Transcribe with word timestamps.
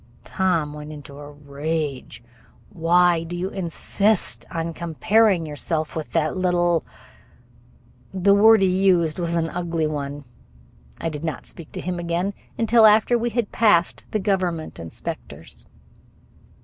Tom 0.25 0.73
went 0.73 0.91
into 0.91 1.19
a 1.19 1.29
rage. 1.29 2.23
"Why 2.71 3.21
do 3.23 3.35
you 3.35 3.49
insist 3.49 4.45
on 4.49 4.73
comparing 4.73 5.45
yourself 5.45 5.95
with 5.95 6.11
that 6.13 6.35
little!" 6.35 6.83
The 8.11 8.33
word 8.33 8.63
he 8.63 8.67
used 8.83 9.19
was 9.19 9.35
an 9.35 9.51
ugly 9.51 9.85
one. 9.85 10.23
I 10.99 11.09
did 11.09 11.23
not 11.23 11.45
speak 11.45 11.71
to 11.73 11.81
him 11.81 11.99
again 11.99 12.33
until 12.57 12.87
after 12.87 13.15
we 13.15 13.29
had 13.29 13.51
passed 13.51 14.03
the 14.09 14.17
government 14.19 14.79
inspectors. 14.79 15.67